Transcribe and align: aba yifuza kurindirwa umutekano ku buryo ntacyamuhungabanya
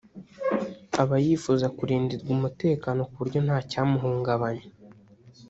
aba 1.01 1.15
yifuza 1.25 1.65
kurindirwa 1.77 2.29
umutekano 2.37 2.99
ku 3.09 3.15
buryo 3.21 3.39
ntacyamuhungabanya 3.45 4.65